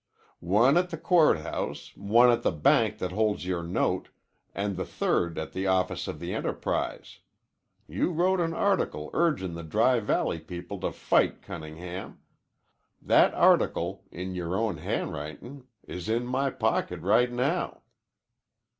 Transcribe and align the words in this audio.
"One 0.39 0.77
at 0.77 0.89
the 0.89 0.97
court 0.97 1.37
house, 1.41 1.95
one 1.95 2.31
at 2.31 2.41
the 2.41 2.51
bank 2.51 2.97
that 2.97 3.11
holds 3.11 3.45
your 3.45 3.61
note, 3.61 4.09
an' 4.55 4.75
the 4.75 4.83
third 4.83 5.37
at 5.37 5.53
the 5.53 5.67
office 5.67 6.07
of 6.07 6.19
the 6.19 6.33
'Enterprise.' 6.33 7.19
You 7.87 8.09
wrote 8.11 8.39
an 8.39 8.55
article 8.55 9.11
urgin' 9.13 9.53
the 9.53 9.61
Dry 9.61 9.99
Valley 9.99 10.39
people 10.39 10.79
to 10.79 10.91
fight 10.91 11.43
Cunningham. 11.43 12.17
That 12.99 13.35
article, 13.35 14.03
in 14.09 14.33
your 14.33 14.57
own 14.57 14.77
handwritin', 14.77 15.67
is 15.87 16.09
in 16.09 16.25
my 16.25 16.49
pocket 16.49 17.01
right 17.01 17.31
now." 17.31 17.83